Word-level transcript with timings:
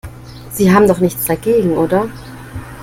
Sie 0.51 0.73
haben 0.73 0.87
doch 0.87 0.97
nichts 0.99 1.25
dagegen, 1.25 1.77
oder? 1.77 2.09